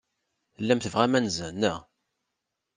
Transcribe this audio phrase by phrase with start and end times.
[0.55, 1.79] Tellam tebɣam anza, naɣ?